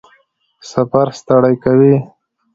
سفر 0.69 1.07
ستړی 1.19 1.55
کوي؟ 1.63 1.95